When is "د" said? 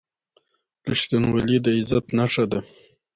1.65-1.65